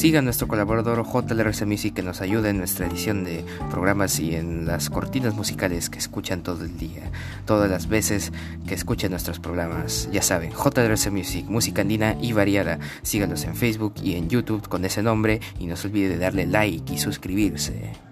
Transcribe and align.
Siga 0.00 0.22
nuestro 0.22 0.48
colaborador 0.48 1.04
JLRC 1.04 1.66
Music 1.66 1.92
que 1.92 2.02
nos 2.02 2.22
ayuda 2.22 2.48
en 2.48 2.56
nuestra 2.56 2.86
edición 2.86 3.22
de 3.22 3.44
programas 3.70 4.18
y 4.18 4.34
en 4.34 4.64
las 4.64 4.88
cortinas 4.88 5.34
musicales 5.34 5.90
que 5.90 5.98
escuchan 5.98 6.42
todo 6.42 6.64
el 6.64 6.78
día, 6.78 7.12
todas 7.44 7.70
las 7.70 7.86
veces 7.86 8.32
que 8.66 8.72
escuchan 8.72 9.10
nuestros 9.10 9.40
programas. 9.40 10.08
Ya 10.10 10.22
saben, 10.22 10.52
JLRC 10.52 11.10
Music, 11.10 11.44
música 11.50 11.82
andina 11.82 12.16
y 12.18 12.32
variada. 12.32 12.78
Síganos 13.02 13.44
en 13.44 13.54
Facebook 13.54 13.92
y 14.02 14.14
en 14.14 14.30
YouTube 14.30 14.66
con 14.70 14.86
ese 14.86 15.02
nombre 15.02 15.42
y 15.58 15.66
no 15.66 15.76
se 15.76 15.88
olvide 15.88 16.08
de 16.08 16.16
darle 16.16 16.46
like 16.46 16.94
y 16.94 16.96
suscribirse. 16.96 18.09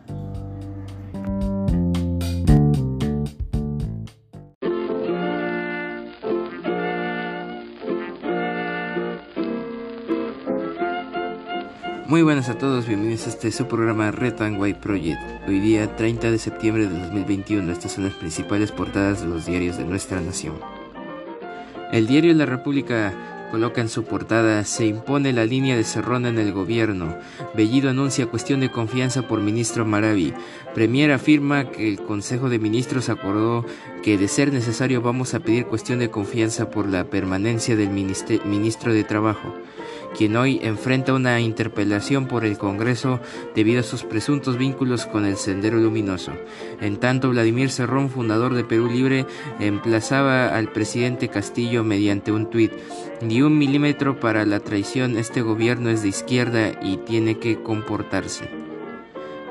Muy 12.18 12.24
buenas 12.24 12.48
a 12.48 12.58
todos, 12.58 12.88
bienvenidos 12.88 13.28
a 13.28 13.30
este 13.30 13.52
su 13.52 13.68
programa 13.68 14.10
Red 14.10 14.42
and 14.42 14.60
White 14.60 14.80
Project. 14.80 15.20
Hoy 15.46 15.60
día 15.60 15.94
30 15.94 16.32
de 16.32 16.38
septiembre 16.38 16.88
de 16.88 16.98
2021, 16.98 17.70
estas 17.70 17.92
son 17.92 18.06
las 18.06 18.14
principales 18.14 18.72
portadas 18.72 19.20
de 19.20 19.28
los 19.28 19.46
diarios 19.46 19.78
de 19.78 19.84
nuestra 19.84 20.20
nación. 20.20 20.54
El 21.92 22.08
diario 22.08 22.34
La 22.34 22.44
República 22.44 23.14
coloca 23.52 23.80
en 23.80 23.88
su 23.88 24.02
portada 24.02 24.64
Se 24.64 24.84
impone 24.84 25.32
la 25.32 25.44
línea 25.44 25.76
de 25.76 25.84
Cerrona 25.84 26.28
en 26.28 26.40
el 26.40 26.52
gobierno. 26.52 27.16
Bellido 27.54 27.88
anuncia 27.88 28.26
cuestión 28.26 28.58
de 28.58 28.72
confianza 28.72 29.28
por 29.28 29.40
ministro 29.40 29.86
Maravi. 29.86 30.34
Premier 30.74 31.12
afirma 31.12 31.70
que 31.70 31.88
el 31.88 32.02
Consejo 32.02 32.48
de 32.48 32.58
Ministros 32.58 33.10
acordó 33.10 33.64
que 34.02 34.18
de 34.18 34.26
ser 34.26 34.52
necesario 34.52 35.02
vamos 35.02 35.34
a 35.34 35.38
pedir 35.38 35.66
cuestión 35.66 36.00
de 36.00 36.10
confianza 36.10 36.68
por 36.68 36.88
la 36.88 37.04
permanencia 37.04 37.76
del 37.76 37.90
ministro 37.90 38.92
de 38.92 39.04
Trabajo 39.04 39.54
quien 40.16 40.36
hoy 40.36 40.60
enfrenta 40.62 41.14
una 41.14 41.40
interpelación 41.40 42.26
por 42.26 42.44
el 42.44 42.58
Congreso 42.58 43.20
debido 43.54 43.80
a 43.80 43.84
sus 43.84 44.04
presuntos 44.04 44.58
vínculos 44.58 45.06
con 45.06 45.24
el 45.24 45.36
Sendero 45.36 45.78
Luminoso. 45.78 46.32
En 46.80 46.98
tanto, 46.98 47.30
Vladimir 47.30 47.70
Cerrón, 47.70 48.10
fundador 48.10 48.54
de 48.54 48.64
Perú 48.64 48.88
Libre, 48.88 49.26
emplazaba 49.60 50.48
al 50.48 50.72
presidente 50.72 51.28
Castillo 51.28 51.84
mediante 51.84 52.32
un 52.32 52.50
tuit. 52.50 52.72
Ni 53.20 53.42
un 53.42 53.58
milímetro 53.58 54.20
para 54.20 54.44
la 54.44 54.60
traición, 54.60 55.16
este 55.16 55.42
gobierno 55.42 55.90
es 55.90 56.02
de 56.02 56.08
izquierda 56.08 56.72
y 56.82 56.98
tiene 56.98 57.38
que 57.38 57.62
comportarse. 57.62 58.48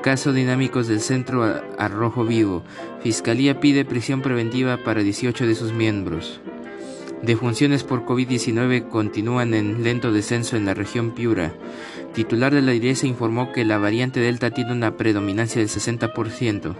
Caso 0.02 0.32
dinámicos 0.32 0.86
del 0.86 1.00
Centro 1.00 1.44
Arrojo 1.76 2.24
Vivo. 2.24 2.62
Fiscalía 3.02 3.60
pide 3.60 3.84
prisión 3.84 4.22
preventiva 4.22 4.78
para 4.84 5.02
18 5.02 5.46
de 5.46 5.54
sus 5.54 5.72
miembros. 5.72 6.40
Defunciones 7.22 7.82
por 7.82 8.06
COVID-19 8.06 8.88
continúan 8.88 9.52
en 9.52 9.82
lento 9.82 10.12
descenso 10.12 10.56
en 10.56 10.64
la 10.64 10.74
región 10.74 11.10
Piura. 11.10 11.52
Titular 12.14 12.54
de 12.54 12.62
la 12.62 12.74
iglesia 12.74 13.08
informó 13.08 13.52
que 13.52 13.64
la 13.64 13.78
variante 13.78 14.20
Delta 14.20 14.50
tiene 14.52 14.72
una 14.72 14.96
predominancia 14.96 15.60
del 15.60 15.68
60%. 15.68 16.76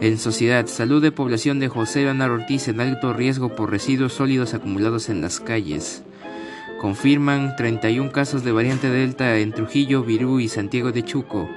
En 0.00 0.18
sociedad, 0.18 0.66
salud 0.66 1.02
de 1.02 1.12
población 1.12 1.58
de 1.58 1.68
José 1.68 2.08
Ana 2.08 2.26
Ortiz 2.26 2.68
en 2.68 2.80
alto 2.80 3.12
riesgo 3.12 3.56
por 3.56 3.70
residuos 3.70 4.12
sólidos 4.12 4.54
acumulados 4.54 5.08
en 5.08 5.20
las 5.20 5.40
calles. 5.40 6.02
Confirman 6.80 7.56
31 7.56 8.12
casos 8.12 8.44
de 8.44 8.52
variante 8.52 8.90
Delta 8.90 9.38
en 9.38 9.52
Trujillo, 9.52 10.04
Virú 10.04 10.38
y 10.38 10.48
Santiago 10.48 10.92
de 10.92 11.02
Chuco. 11.02 11.48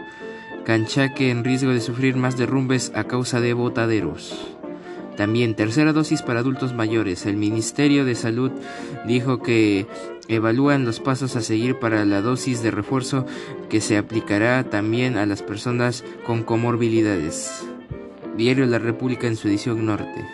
Canchaque 0.66 1.30
en 1.30 1.44
riesgo 1.44 1.72
de 1.72 1.82
sufrir 1.82 2.16
más 2.16 2.36
derrumbes 2.36 2.92
a 2.96 3.04
causa 3.06 3.40
de 3.42 3.54
botaderos. 3.54 4.57
También 5.18 5.56
tercera 5.56 5.94
dosis 5.94 6.22
para 6.22 6.40
adultos 6.40 6.74
mayores. 6.74 7.26
El 7.26 7.38
Ministerio 7.38 8.06
de 8.06 8.14
Salud 8.14 8.52
dijo 9.06 9.42
que 9.42 9.88
evalúan 10.28 10.86
los 10.86 11.00
pasos 11.00 11.36
a 11.36 11.42
seguir 11.42 11.80
para 11.80 12.06
la 12.06 12.22
dosis 12.22 12.62
de 12.62 12.70
refuerzo 12.70 13.26
que 13.68 13.82
se 13.82 13.98
aplicará 13.98 14.64
también 14.64 15.18
a 15.18 15.26
las 15.26 15.42
personas 15.42 16.04
con 16.26 16.44
comorbilidades. 16.44 17.66
Diario 18.38 18.68
La 18.68 18.78
República 18.78 19.26
en 19.26 19.36
su 19.36 19.48
edición 19.48 19.88
norte. 19.88 20.26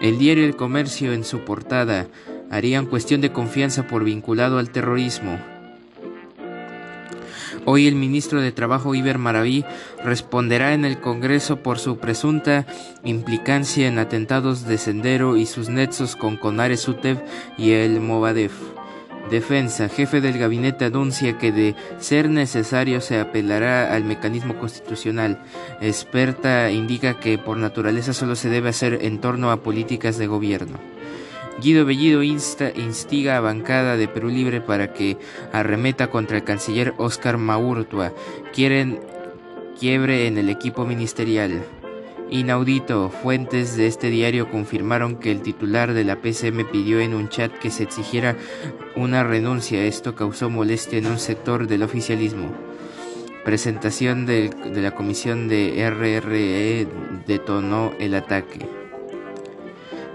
El 0.00 0.18
diario 0.18 0.44
El 0.44 0.56
Comercio 0.56 1.12
en 1.12 1.22
su 1.22 1.40
portada 1.44 2.08
harían 2.50 2.86
cuestión 2.86 3.20
de 3.20 3.32
confianza 3.32 3.86
por 3.86 4.02
vinculado 4.02 4.58
al 4.58 4.70
terrorismo. 4.70 5.38
Hoy 7.70 7.86
el 7.86 7.96
ministro 7.96 8.40
de 8.40 8.50
Trabajo 8.50 8.94
Iber 8.94 9.18
Maraví 9.18 9.62
responderá 10.02 10.72
en 10.72 10.86
el 10.86 11.00
Congreso 11.00 11.58
por 11.62 11.78
su 11.78 11.98
presunta 11.98 12.64
implicancia 13.04 13.86
en 13.88 13.98
atentados 13.98 14.66
de 14.66 14.78
Sendero 14.78 15.36
y 15.36 15.44
sus 15.44 15.68
nexos 15.68 16.16
con 16.16 16.38
Conares 16.38 16.88
UTEV 16.88 17.18
y 17.58 17.72
el 17.72 18.00
Movadef. 18.00 18.54
Defensa, 19.30 19.90
jefe 19.90 20.22
del 20.22 20.38
gabinete 20.38 20.86
anuncia 20.86 21.36
que 21.36 21.52
de 21.52 21.76
ser 21.98 22.30
necesario 22.30 23.02
se 23.02 23.20
apelará 23.20 23.94
al 23.94 24.02
mecanismo 24.02 24.58
constitucional. 24.58 25.38
Experta 25.82 26.70
indica 26.70 27.20
que 27.20 27.36
por 27.36 27.58
naturaleza 27.58 28.14
solo 28.14 28.34
se 28.34 28.48
debe 28.48 28.70
hacer 28.70 29.00
en 29.02 29.20
torno 29.20 29.50
a 29.50 29.62
políticas 29.62 30.16
de 30.16 30.26
gobierno. 30.26 30.78
Guido 31.60 31.84
Bellido 31.84 32.22
instiga 32.22 33.36
a 33.36 33.40
bancada 33.40 33.96
de 33.96 34.06
Perú 34.06 34.28
Libre 34.28 34.60
para 34.60 34.92
que 34.92 35.16
arremeta 35.52 36.08
contra 36.08 36.36
el 36.36 36.44
canciller 36.44 36.94
Oscar 36.98 37.36
Maurtua. 37.36 38.12
Quieren 38.52 39.00
quiebre 39.78 40.28
en 40.28 40.38
el 40.38 40.50
equipo 40.50 40.86
ministerial. 40.86 41.64
Inaudito, 42.30 43.10
fuentes 43.10 43.76
de 43.76 43.88
este 43.88 44.08
diario 44.08 44.50
confirmaron 44.50 45.16
que 45.16 45.32
el 45.32 45.40
titular 45.40 45.94
de 45.94 46.04
la 46.04 46.20
PCM 46.20 46.64
pidió 46.70 47.00
en 47.00 47.14
un 47.14 47.28
chat 47.28 47.50
que 47.58 47.70
se 47.70 47.82
exigiera 47.82 48.36
una 48.94 49.24
renuncia. 49.24 49.82
Esto 49.84 50.14
causó 50.14 50.50
molestia 50.50 50.98
en 50.98 51.06
un 51.06 51.18
sector 51.18 51.66
del 51.66 51.82
oficialismo. 51.82 52.52
Presentación 53.44 54.26
de, 54.26 54.50
de 54.50 54.82
la 54.82 54.92
comisión 54.92 55.48
de 55.48 55.90
RRE 55.90 56.86
detonó 57.26 57.94
el 57.98 58.14
ataque. 58.14 58.77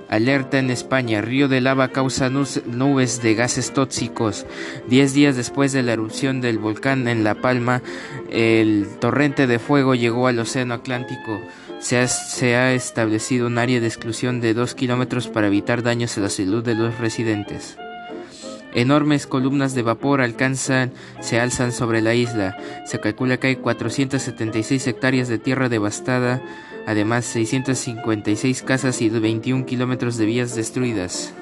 Alerta 0.09 0.59
en 0.59 0.69
España. 0.69 1.21
Río 1.21 1.47
de 1.47 1.61
lava 1.61 1.89
causa 1.89 2.29
nubes 2.29 3.21
de 3.21 3.35
gases 3.35 3.73
tóxicos. 3.73 4.45
Diez 4.87 5.13
días 5.13 5.35
después 5.35 5.71
de 5.71 5.83
la 5.83 5.93
erupción 5.93 6.41
del 6.41 6.59
volcán 6.59 7.07
en 7.07 7.23
La 7.23 7.35
Palma, 7.35 7.81
el 8.29 8.87
torrente 8.99 9.47
de 9.47 9.59
fuego 9.59 9.95
llegó 9.95 10.27
al 10.27 10.39
Océano 10.39 10.73
Atlántico. 10.73 11.41
Se 11.79 11.99
ha, 11.99 12.07
se 12.07 12.55
ha 12.55 12.73
establecido 12.73 13.47
un 13.47 13.57
área 13.57 13.79
de 13.79 13.87
exclusión 13.87 14.39
de 14.39 14.53
dos 14.53 14.75
kilómetros 14.75 15.27
para 15.27 15.47
evitar 15.47 15.83
daños 15.83 16.17
a 16.17 16.21
la 16.21 16.29
salud 16.29 16.63
de 16.63 16.75
los 16.75 16.97
residentes. 16.99 17.77
Enormes 18.75 19.27
columnas 19.27 19.75
de 19.75 19.83
vapor 19.83 20.21
alcanzan, 20.21 20.91
se 21.21 21.39
alzan 21.39 21.71
sobre 21.71 22.01
la 22.01 22.15
isla. 22.15 22.57
Se 22.85 22.99
calcula 22.99 23.37
que 23.37 23.47
hay 23.47 23.55
476 23.55 24.87
hectáreas 24.87 25.27
de 25.27 25.37
tierra 25.37 25.69
devastada 25.69 26.41
además 26.85 27.25
656 27.25 28.63
casas 28.63 29.01
y 29.01 29.09
21 29.09 29.65
kilómetros 29.65 30.17
de 30.17 30.25
vías 30.25 30.55
destruidas. 30.55 31.33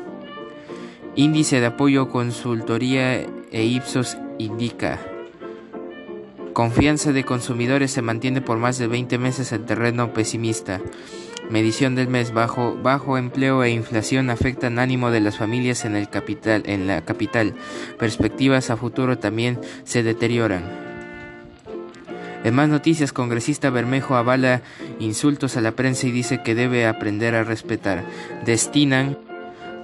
Índice 1.15 1.59
de 1.59 1.65
apoyo 1.65 2.09
consultoría 2.09 3.25
e 3.51 3.63
Ipsos 3.63 4.17
indica. 4.37 4.99
Confianza 6.53 7.11
de 7.11 7.23
consumidores 7.23 7.91
se 7.91 8.01
mantiene 8.01 8.41
por 8.41 8.57
más 8.57 8.77
de 8.77 8.87
20 8.87 9.17
meses 9.17 9.51
en 9.51 9.65
terreno 9.65 10.13
pesimista. 10.13 10.81
Medición 11.49 11.95
del 11.95 12.07
mes 12.07 12.33
bajo, 12.33 12.77
bajo 12.81 13.17
empleo 13.17 13.63
e 13.63 13.71
inflación 13.71 14.29
afectan 14.29 14.79
ánimo 14.79 15.11
de 15.11 15.21
las 15.21 15.37
familias 15.37 15.85
en 15.85 15.95
el 15.95 16.09
capital, 16.09 16.63
en 16.65 16.87
la 16.87 17.03
capital. 17.03 17.55
Perspectivas 17.99 18.69
a 18.69 18.77
futuro 18.77 19.17
también 19.17 19.59
se 19.83 20.03
deterioran. 20.03 20.90
En 22.43 22.55
más 22.55 22.69
noticias, 22.69 23.13
congresista 23.13 23.69
Bermejo 23.69 24.15
avala 24.15 24.61
insultos 24.99 25.57
a 25.57 25.61
la 25.61 25.73
prensa 25.73 26.07
y 26.07 26.11
dice 26.11 26.41
que 26.41 26.55
debe 26.55 26.87
aprender 26.87 27.35
a 27.35 27.43
respetar. 27.43 28.03
Destinan 28.45 29.17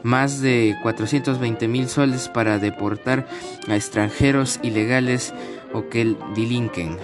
más 0.03 0.41
de 0.41 0.75
420 0.81 1.67
mil 1.67 1.87
soles 1.87 2.29
para 2.29 2.59
deportar 2.59 3.27
a 3.67 3.75
extranjeros 3.75 4.59
ilegales 4.63 5.33
o 5.73 5.89
que 5.89 6.15
delinquen. 6.35 6.97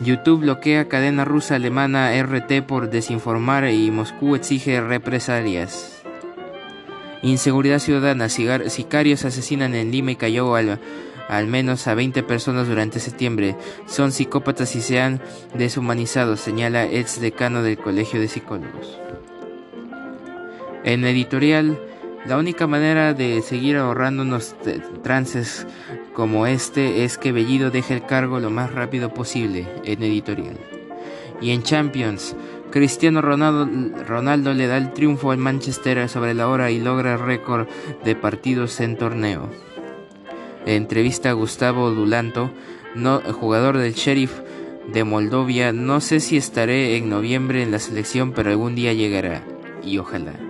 YouTube 0.00 0.40
bloquea 0.40 0.88
cadena 0.88 1.24
rusa 1.24 1.56
alemana 1.56 2.12
RT 2.22 2.62
por 2.66 2.90
desinformar 2.90 3.68
y 3.68 3.90
Moscú 3.90 4.36
exige 4.36 4.80
represalias. 4.80 6.02
Inseguridad 7.22 7.80
ciudadana, 7.80 8.28
sicarios 8.28 9.24
asesinan 9.24 9.74
en 9.74 9.90
Lima 9.90 10.12
y 10.12 10.16
cayó 10.16 10.54
al 10.54 10.78
al 11.28 11.46
menos 11.46 11.86
a 11.86 11.94
20 11.94 12.22
personas 12.22 12.66
durante 12.68 13.00
septiembre. 13.00 13.56
Son 13.86 14.12
psicópatas 14.12 14.74
y 14.74 14.80
se 14.80 15.00
han 15.00 15.20
deshumanizado, 15.54 16.36
señala 16.36 16.86
ex 16.86 17.20
decano 17.20 17.62
del 17.62 17.78
Colegio 17.78 18.20
de 18.20 18.28
Psicólogos. 18.28 18.98
En 20.84 21.04
editorial, 21.04 21.78
la 22.26 22.36
única 22.36 22.66
manera 22.66 23.14
de 23.14 23.42
seguir 23.42 23.76
ahorrando 23.76 24.22
unos 24.22 24.56
trances 25.02 25.66
como 26.14 26.46
este 26.46 27.04
es 27.04 27.16
que 27.18 27.32
Bellido 27.32 27.70
deje 27.70 27.94
el 27.94 28.06
cargo 28.06 28.40
lo 28.40 28.50
más 28.50 28.72
rápido 28.72 29.14
posible, 29.14 29.68
en 29.84 30.02
editorial. 30.02 30.58
Y 31.40 31.52
en 31.52 31.62
Champions, 31.62 32.34
Cristiano 32.70 33.22
Ronaldo, 33.22 33.68
Ronaldo 34.04 34.52
le 34.52 34.66
da 34.66 34.76
el 34.76 34.92
triunfo 34.92 35.30
al 35.30 35.38
Manchester 35.38 36.08
sobre 36.08 36.34
la 36.34 36.48
hora 36.48 36.70
y 36.70 36.80
logra 36.80 37.16
récord 37.16 37.68
de 38.04 38.16
partidos 38.16 38.80
en 38.80 38.96
torneo. 38.96 39.48
Entrevista 40.74 41.30
a 41.30 41.34
Gustavo 41.34 41.90
Dulanto, 41.90 42.50
no, 42.94 43.20
jugador 43.20 43.78
del 43.78 43.94
Sheriff 43.94 44.40
de 44.92 45.04
Moldovia, 45.04 45.72
no 45.72 46.00
sé 46.00 46.20
si 46.20 46.36
estaré 46.36 46.96
en 46.96 47.08
noviembre 47.10 47.62
en 47.62 47.70
la 47.70 47.78
selección, 47.78 48.32
pero 48.32 48.50
algún 48.50 48.74
día 48.74 48.92
llegará. 48.92 49.42
Y 49.84 49.98
ojalá. 49.98 50.47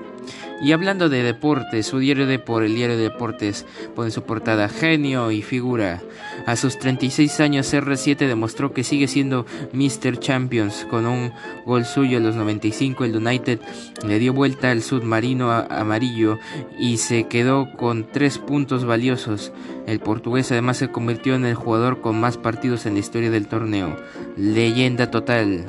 Y 0.60 0.72
hablando 0.72 1.08
de 1.08 1.22
deportes, 1.22 1.86
su 1.86 1.98
diario 1.98 2.26
de 2.26 2.38
por 2.38 2.64
el 2.64 2.74
diario 2.74 2.96
de 2.96 3.04
deportes 3.04 3.64
pone 3.94 4.10
su 4.10 4.22
portada 4.22 4.68
genio 4.68 5.30
y 5.30 5.42
figura. 5.42 6.02
A 6.46 6.56
sus 6.56 6.78
36 6.78 7.40
años 7.40 7.72
R7 7.72 8.26
demostró 8.26 8.72
que 8.72 8.82
sigue 8.82 9.06
siendo 9.06 9.46
Mr. 9.72 10.18
Champions 10.18 10.86
con 10.90 11.06
un 11.06 11.32
gol 11.64 11.84
suyo 11.84 12.18
en 12.18 12.24
los 12.24 12.34
95 12.34 13.04
el 13.04 13.16
United 13.16 13.60
le 14.06 14.18
dio 14.18 14.32
vuelta 14.32 14.70
al 14.70 14.82
submarino 14.82 15.50
amarillo 15.52 16.38
y 16.78 16.96
se 16.96 17.28
quedó 17.28 17.72
con 17.76 18.10
tres 18.10 18.38
puntos 18.38 18.84
valiosos. 18.84 19.52
El 19.86 20.00
portugués 20.00 20.50
además 20.50 20.78
se 20.78 20.90
convirtió 20.90 21.34
en 21.34 21.44
el 21.44 21.54
jugador 21.54 22.00
con 22.00 22.20
más 22.20 22.36
partidos 22.36 22.86
en 22.86 22.94
la 22.94 23.00
historia 23.00 23.30
del 23.30 23.46
torneo. 23.46 23.96
Leyenda 24.36 25.10
total. 25.10 25.66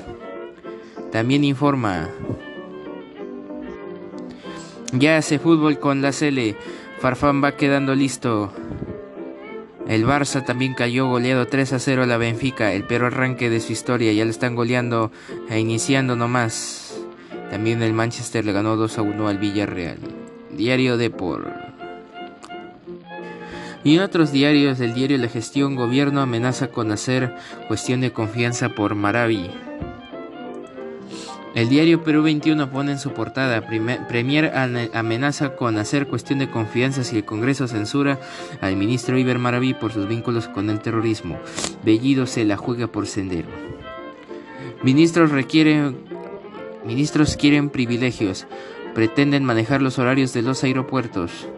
También 1.11 1.43
informa 1.43 2.09
ya 4.93 5.17
hace 5.17 5.39
fútbol 5.39 5.79
con 5.79 6.01
la 6.01 6.11
Cele. 6.11 6.55
Farfán 6.99 7.43
va 7.43 7.55
quedando 7.55 7.95
listo. 7.95 8.51
El 9.87 10.05
Barça 10.05 10.45
también 10.45 10.73
cayó 10.73 11.07
goleado 11.07 11.47
3 11.47 11.73
a 11.73 11.79
0 11.79 12.03
a 12.03 12.05
la 12.05 12.17
Benfica. 12.17 12.73
El 12.73 12.83
peor 12.83 13.05
arranque 13.05 13.49
de 13.49 13.59
su 13.59 13.71
historia. 13.71 14.13
Ya 14.13 14.25
le 14.25 14.31
están 14.31 14.55
goleando 14.55 15.11
e 15.49 15.59
iniciando 15.59 16.15
nomás. 16.15 16.99
También 17.49 17.81
el 17.81 17.93
Manchester 17.93 18.45
le 18.45 18.53
ganó 18.53 18.75
2 18.75 18.97
a 18.97 19.01
1 19.01 19.27
al 19.27 19.37
Villarreal. 19.37 19.97
Diario 20.51 20.97
Depor. 20.97 21.51
Y 23.83 23.95
en 23.95 24.01
otros 24.01 24.31
diarios, 24.31 24.79
el 24.81 24.93
diario 24.93 25.17
La 25.17 25.29
Gestión, 25.29 25.75
gobierno 25.75 26.21
amenaza 26.21 26.67
con 26.67 26.91
hacer 26.91 27.33
cuestión 27.67 28.01
de 28.01 28.11
confianza 28.11 28.69
por 28.69 28.93
Maravi. 28.93 29.49
El 31.55 31.67
diario 31.67 32.03
Perú 32.03 32.21
21 32.21 32.69
pone 32.69 32.91
en 32.91 32.99
su 32.99 33.11
portada, 33.11 33.67
Premier 34.07 34.51
amenaza 34.93 35.55
con 35.55 35.77
hacer 35.77 36.07
cuestión 36.07 36.39
de 36.39 36.49
confianza 36.49 37.03
si 37.03 37.17
el 37.17 37.25
Congreso 37.25 37.67
censura 37.67 38.19
al 38.61 38.75
ministro 38.75 39.17
Iber 39.17 39.39
Maraví 39.39 39.73
por 39.73 39.91
sus 39.91 40.07
vínculos 40.07 40.47
con 40.47 40.69
el 40.69 40.79
terrorismo. 40.79 41.39
Bellido 41.83 42.27
se 42.27 42.45
la 42.45 42.55
juega 42.55 42.87
por 42.87 43.07
sendero. 43.07 43.47
Ministros 44.83 45.31
requieren, 45.31 45.97
ministros 46.85 47.35
quieren 47.35 47.69
privilegios, 47.71 48.45
pretenden 48.93 49.43
manejar 49.43 49.81
los 49.81 49.97
horarios 49.97 50.33
de 50.33 50.43
los 50.43 50.63
aeropuertos. 50.63 51.49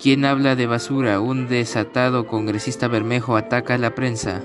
¿Quién 0.00 0.24
habla 0.24 0.54
de 0.54 0.68
basura? 0.68 1.18
Un 1.18 1.48
desatado 1.48 2.28
congresista 2.28 2.86
Bermejo 2.86 3.36
ataca 3.36 3.74
a 3.74 3.78
la 3.78 3.96
prensa. 3.96 4.42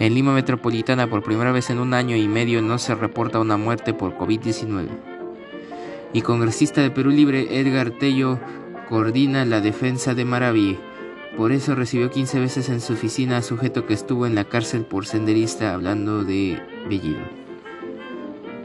En 0.00 0.14
Lima 0.14 0.34
Metropolitana 0.34 1.08
por 1.08 1.22
primera 1.22 1.52
vez 1.52 1.70
en 1.70 1.78
un 1.78 1.94
año 1.94 2.16
y 2.16 2.26
medio 2.26 2.60
no 2.62 2.78
se 2.78 2.94
reporta 2.94 3.38
una 3.38 3.56
muerte 3.56 3.94
por 3.94 4.16
COVID-19. 4.16 4.88
Y 6.12 6.22
congresista 6.22 6.80
de 6.80 6.90
Perú 6.90 7.10
Libre 7.10 7.60
Edgar 7.60 7.90
Tello 7.90 8.40
coordina 8.88 9.44
la 9.44 9.60
defensa 9.60 10.14
de 10.14 10.24
Maraví. 10.24 10.78
Por 11.36 11.52
eso 11.52 11.74
recibió 11.74 12.10
15 12.10 12.40
veces 12.40 12.68
en 12.68 12.80
su 12.80 12.92
oficina 12.94 13.38
a 13.38 13.42
sujeto 13.42 13.86
que 13.86 13.94
estuvo 13.94 14.26
en 14.26 14.34
la 14.34 14.44
cárcel 14.44 14.84
por 14.84 15.06
senderista 15.06 15.74
hablando 15.74 16.24
de 16.24 16.60
Bellido. 16.88 17.22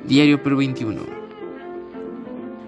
Diario 0.06 0.42
Perú 0.42 0.58
21. 0.58 1.20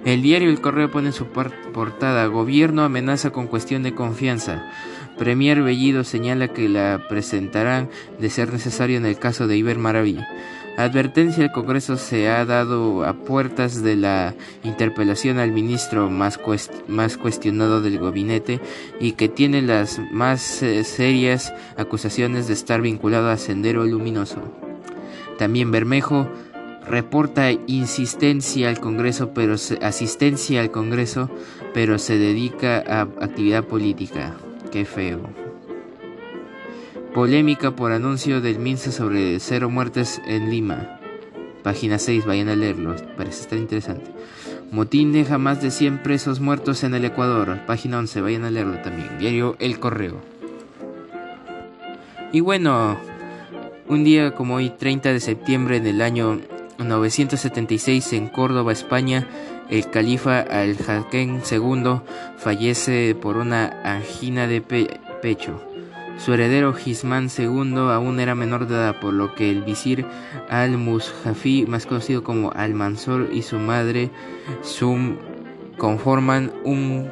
El 0.06 0.24
diario 0.24 0.50
El 0.50 0.62
Correo 0.62 0.90
pone 0.90 1.08
en 1.08 1.14
su 1.14 1.28
portada 1.28 2.26
Gobierno 2.26 2.84
amenaza 2.84 3.30
con 3.30 3.46
cuestión 3.46 3.84
de 3.84 3.94
confianza. 3.94 4.72
Premier 5.22 5.62
Bellido 5.62 6.04
señala 6.04 6.48
que 6.48 6.68
la 6.68 7.06
presentarán 7.08 7.92
de 8.20 8.28
ser 8.32 8.52
necesario 8.52 8.98
en 8.98 9.06
el 9.06 9.20
caso 9.20 9.46
de 9.46 9.56
Iber 9.56 9.78
Maraví. 9.78 10.18
Advertencia 10.80 11.44
del 11.44 11.52
Congreso 11.52 11.98
se 11.98 12.28
ha 12.28 12.44
dado 12.44 13.06
a 13.06 13.14
puertas 13.14 13.84
de 13.84 13.98
la 13.98 14.34
interpelación 14.64 15.38
al 15.38 15.52
ministro 15.52 16.10
más, 16.10 16.40
más 16.88 17.18
cuestionado 17.18 17.82
del 17.82 18.00
gabinete 18.00 18.62
y 19.00 19.12
que 19.12 19.30
tiene 19.30 19.62
las 19.62 20.02
más 20.12 20.64
eh, 20.64 20.84
serias 20.84 21.54
acusaciones 21.78 22.48
de 22.48 22.54
estar 22.54 22.82
vinculado 22.82 23.30
a 23.30 23.38
Sendero 23.38 23.86
Luminoso. 23.86 24.42
También 25.38 25.70
Bermejo 25.70 26.28
reporta 26.88 27.52
insistencia 27.68 28.70
al 28.70 28.80
Congreso, 28.80 29.36
pero 29.36 29.54
asistencia 29.84 30.62
al 30.62 30.72
Congreso, 30.72 31.30
pero 31.76 32.00
se 32.00 32.18
dedica 32.18 32.84
a 32.88 33.02
actividad 33.02 33.66
política. 33.66 34.36
Qué 34.72 34.86
feo. 34.86 35.20
Polémica 37.14 37.76
por 37.76 37.92
anuncio 37.92 38.40
del 38.40 38.58
MINSA 38.58 38.92
sobre 38.92 39.40
cero 39.42 39.70
muertes 39.70 40.22
en 40.26 40.50
Lima. 40.50 40.98
Página 41.62 42.00
6, 42.00 42.26
vayan 42.26 42.48
a 42.48 42.56
leerlo, 42.56 42.96
parece 43.18 43.42
estar 43.42 43.60
interesante. 43.60 44.10
Motín 44.72 45.12
deja 45.12 45.38
más 45.38 45.62
de 45.62 45.72
100 45.72 46.04
presos 46.04 46.40
muertos 46.40 46.86
en 46.86 46.94
el 46.94 47.04
Ecuador. 47.04 47.60
Página 47.68 48.00
11, 48.00 48.22
vayan 48.22 48.46
a 48.46 48.50
leerlo 48.50 48.82
también. 48.82 49.20
Diario 49.20 49.58
El 49.60 49.78
Correo. 49.78 50.22
Y 52.32 52.40
bueno, 52.40 52.98
un 53.90 54.06
día 54.06 54.34
como 54.34 54.56
hoy, 54.56 54.70
30 54.70 55.12
de 55.12 55.20
septiembre 55.20 55.82
del 55.82 56.02
año 56.02 56.40
976 56.78 58.14
en 58.14 58.30
Córdoba, 58.30 58.72
España, 58.72 59.28
el 59.72 59.90
califa 59.90 60.42
al-Hakem 60.42 61.42
II 61.50 62.02
fallece 62.38 63.16
por 63.16 63.38
una 63.38 63.82
angina 63.84 64.46
de 64.46 64.62
pecho. 65.22 65.60
Su 66.18 66.34
heredero 66.34 66.74
Gismán 66.74 67.30
II 67.36 67.78
aún 67.90 68.20
era 68.20 68.36
menor 68.36 68.68
de 68.68 68.76
edad, 68.76 69.00
por 69.00 69.14
lo 69.14 69.34
que 69.34 69.50
el 69.50 69.64
visir 69.64 70.06
al-Mushafi, 70.50 71.66
más 71.68 71.88
conocido 71.88 72.24
como 72.24 72.52
al-Mansur, 72.52 73.30
y 73.32 73.42
su 73.42 73.58
madre 73.58 74.12
Sum 74.62 75.18
conforman 75.78 76.52
un 76.64 77.10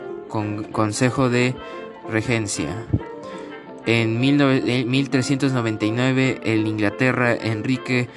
consejo 0.71 1.29
de 1.29 1.55
regencia. 2.07 2.85
En 3.85 4.19
1399, 4.19 6.41
en 6.43 6.67
Inglaterra, 6.67 7.33
Enrique 7.33 8.09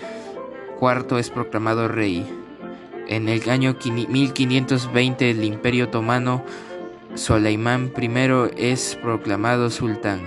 IV 0.81 1.19
es 1.19 1.31
proclamado 1.31 1.87
rey. 1.89 2.27
En 3.09 3.29
el 3.29 3.51
año 3.51 3.77
1520 3.85 5.31
el 5.31 5.45
Imperio 5.45 5.87
Otomano 5.87 6.45
Soleimán 7.15 7.93
I 8.01 8.09
es 8.57 8.97
proclamado 9.03 9.71
sultán. 9.71 10.23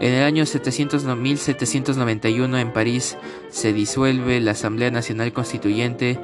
En 0.00 0.14
el 0.14 0.22
año 0.22 0.44
1791 0.44 2.58
en 2.58 2.72
París 2.72 3.16
se 3.48 3.72
disuelve 3.72 4.40
la 4.40 4.52
Asamblea 4.52 4.92
Nacional 4.92 5.32
Constituyente 5.32 6.20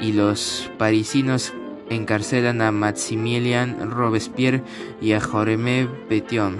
y 0.00 0.12
los 0.12 0.70
parisinos 0.78 1.52
encarcelan 1.90 2.62
a 2.62 2.72
Maximilien 2.72 3.90
Robespierre 3.90 4.62
y 5.02 5.12
a 5.12 5.20
Joremé 5.20 5.86
Petion. 6.08 6.56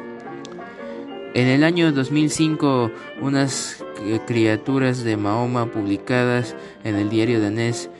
En 1.34 1.46
el 1.46 1.62
año 1.64 1.92
2005, 1.92 2.90
unas 3.20 3.84
criaturas 4.26 5.04
de 5.04 5.16
Mahoma 5.16 5.66
publicadas 5.66 6.56
en 6.84 6.96
el 6.96 7.10
diario 7.10 7.40
danés 7.40 7.90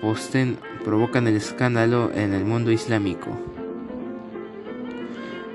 Posten 0.00 0.58
provocan 0.84 1.26
el 1.26 1.36
escándalo 1.36 2.10
en 2.14 2.32
el 2.34 2.44
mundo 2.44 2.70
islámico. 2.70 3.61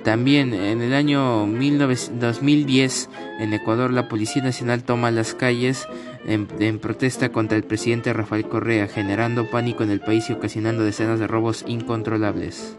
También 0.03 0.53
en 0.53 0.81
el 0.81 0.93
año 0.93 1.45
2010 1.45 3.09
en 3.39 3.53
Ecuador 3.53 3.91
la 3.91 4.07
Policía 4.07 4.41
Nacional 4.41 4.83
toma 4.83 5.11
las 5.11 5.33
calles 5.33 5.85
en, 6.25 6.79
protesta 6.79 7.29
contra 7.29 7.57
el 7.57 7.63
presidente 7.63 8.13
Rafael 8.13 8.47
Correa, 8.47 8.87
generando 8.87 9.49
pánico 9.49 9.83
en 9.83 9.91
el 9.91 9.99
país 9.99 10.29
y 10.29 10.33
ocasionando 10.33 10.83
decenas 10.83 11.19
de 11.19 11.27
robos 11.27 11.63
incontrolables. 11.67 12.77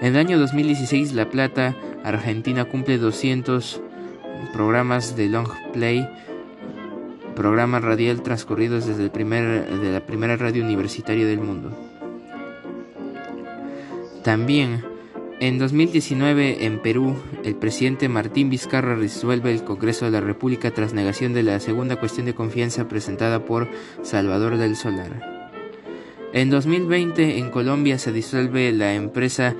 En 0.00 0.08
el 0.08 0.16
año 0.16 0.38
2016 0.38 1.12
La 1.12 1.28
Plata, 1.28 1.76
Argentina 2.04 2.64
cumple 2.64 2.98
200 2.98 3.80
programas 4.52 5.16
de 5.16 5.28
long 5.28 5.48
play, 5.72 6.08
programa 7.36 7.80
radial 7.80 8.22
transcurridos 8.22 8.86
desde 8.86 9.04
el 9.04 9.10
primer, 9.10 9.80
de 9.80 9.92
la 9.92 10.04
primera 10.04 10.36
radio 10.36 10.64
universitaria 10.64 11.26
del 11.26 11.40
mundo. 11.40 11.70
También, 14.24 14.84
en 15.40 15.58
2019, 15.58 16.66
en 16.66 16.80
Perú, 16.80 17.16
el 17.44 17.56
presidente 17.56 18.08
Martín 18.08 18.50
Vizcarra 18.50 18.94
resuelve 18.94 19.52
el 19.52 19.64
Congreso 19.64 20.04
de 20.04 20.12
la 20.12 20.20
República 20.20 20.70
tras 20.70 20.92
negación 20.92 21.32
de 21.32 21.42
la 21.42 21.58
segunda 21.60 21.96
cuestión 21.96 22.26
de 22.26 22.34
confianza 22.34 22.88
presentada 22.88 23.44
por 23.44 23.68
Salvador 24.02 24.56
del 24.56 24.76
Solar. 24.76 25.48
En 26.32 26.48
2020, 26.48 27.38
en 27.38 27.50
Colombia 27.50 27.98
se 27.98 28.12
disuelve 28.12 28.72
la 28.72 28.94
empresa 28.94 29.54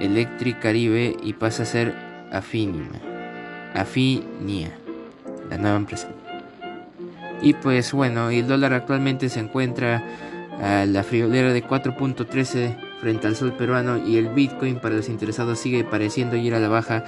Electric 0.00 0.58
Caribe 0.60 1.16
y 1.22 1.34
pasa 1.34 1.64
a 1.64 1.66
ser 1.66 1.94
Afinia, 2.32 2.88
Afinia, 3.74 4.76
la 5.50 5.58
nueva 5.58 5.76
empresa. 5.76 6.08
Y 7.42 7.54
pues 7.54 7.92
bueno, 7.92 8.30
el 8.30 8.46
dólar 8.46 8.72
actualmente 8.72 9.28
se 9.28 9.40
encuentra 9.40 10.02
a 10.60 10.86
la 10.86 11.02
friolera 11.02 11.52
de 11.52 11.62
4.13 11.62 12.85
frente 13.00 13.26
al 13.26 13.34
sol 13.36 13.52
peruano 13.52 13.98
y 13.98 14.16
el 14.16 14.28
Bitcoin 14.28 14.80
para 14.80 14.96
los 14.96 15.08
interesados 15.08 15.58
sigue 15.58 15.82
pareciendo 15.84 16.36
ir 16.36 16.54
a 16.54 16.60
la 16.60 16.68
baja 16.68 17.04